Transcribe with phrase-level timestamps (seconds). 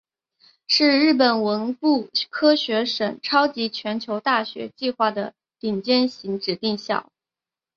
[0.67, 7.11] 是日本文部科学省超级全球大学计划的顶尖型指定校。